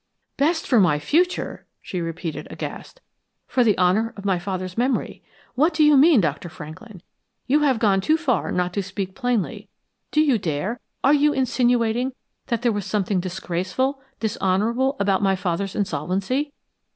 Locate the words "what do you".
5.53-5.95